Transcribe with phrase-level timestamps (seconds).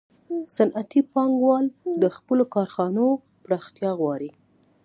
[0.55, 1.65] صنعتي پانګوال
[2.01, 3.05] د خپلو کارخانو
[3.43, 4.31] پراختیا غواړي